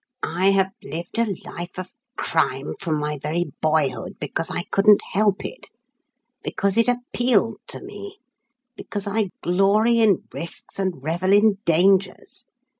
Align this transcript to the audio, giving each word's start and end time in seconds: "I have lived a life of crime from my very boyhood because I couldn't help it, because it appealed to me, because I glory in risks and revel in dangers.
"I 0.23 0.49
have 0.49 0.71
lived 0.81 1.19
a 1.19 1.31
life 1.45 1.77
of 1.77 1.93
crime 2.17 2.73
from 2.79 2.99
my 2.99 3.19
very 3.21 3.51
boyhood 3.61 4.17
because 4.19 4.49
I 4.49 4.63
couldn't 4.71 5.03
help 5.11 5.45
it, 5.45 5.67
because 6.41 6.75
it 6.75 6.87
appealed 6.87 7.59
to 7.67 7.81
me, 7.81 8.17
because 8.75 9.05
I 9.05 9.29
glory 9.43 9.99
in 9.99 10.23
risks 10.33 10.79
and 10.79 11.03
revel 11.03 11.33
in 11.33 11.59
dangers. 11.65 12.47